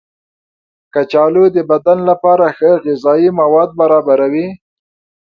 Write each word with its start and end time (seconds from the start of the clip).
کچالو 0.93 1.45
د 1.55 1.57
بدن 1.69 1.99
لپاره 2.09 2.45
ښه 2.57 2.71
غذايي 2.85 3.29
مواد 3.41 3.69
برابروي. 3.79 4.47